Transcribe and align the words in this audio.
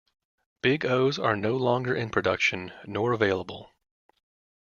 Big 0.63 0.83
O's 0.83 1.19
are 1.19 1.35
no 1.35 1.55
longer 1.55 1.93
in 1.93 2.09
production 2.09 2.73
nor 2.87 3.11
available. 3.13 3.71